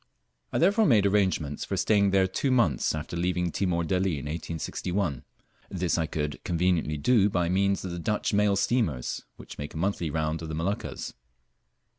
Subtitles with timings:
[0.51, 5.23] I therefore made arrangements for staying there two months after leaving Timor Delli in 1861.
[5.69, 9.77] This I could conveniently do by means of the Dutch mail steamers, which make a
[9.77, 11.13] monthly round of the Moluccas.